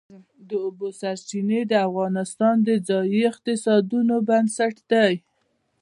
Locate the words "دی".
4.91-5.13